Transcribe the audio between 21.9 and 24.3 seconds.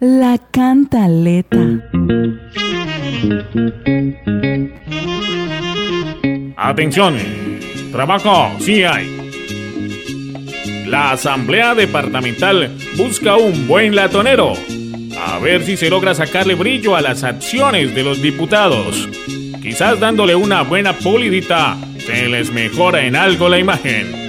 se les mejora en algo la imagen.